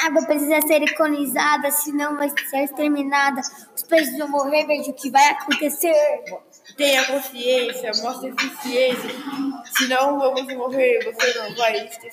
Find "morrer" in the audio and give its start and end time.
4.28-4.66, 10.54-11.04